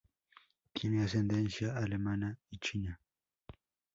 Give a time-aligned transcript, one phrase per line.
[0.73, 2.99] Tiene ascendencia alemana y china.